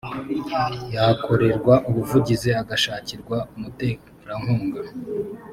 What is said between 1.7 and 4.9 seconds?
ubuvugizi agashakirwa umuterankunga